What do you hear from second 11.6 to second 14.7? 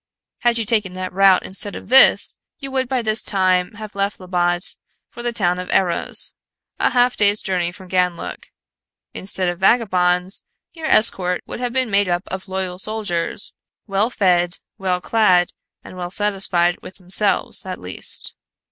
been made up of loyal soldiers, well fed,